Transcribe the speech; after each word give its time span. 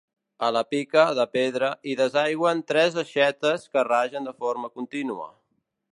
A 0.45 0.47
la 0.55 0.61
pica, 0.69 1.03
de 1.19 1.25
pedra, 1.35 1.69
hi 1.89 1.93
desaigüen 2.01 2.65
tres 2.71 2.99
aixetes 3.03 3.69
que 3.75 3.87
ragen 3.91 4.29
de 4.31 4.37
forma 4.43 4.73
contínua. 4.79 5.29